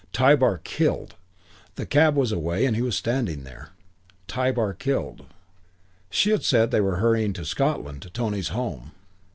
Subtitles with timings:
[0.13, 1.13] Tybar killed!
[1.75, 3.69] The cab was away and he was standing there.
[4.27, 5.27] Tybar killed.
[6.09, 8.93] She had said they were hurrying to Scotland, to Tony's home.